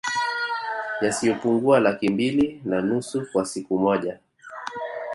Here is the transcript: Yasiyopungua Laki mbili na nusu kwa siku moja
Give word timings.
Yasiyopungua 1.01 1.79
Laki 1.79 2.09
mbili 2.09 2.61
na 2.65 2.81
nusu 2.81 3.25
kwa 3.31 3.45
siku 3.45 3.79
moja 3.79 4.19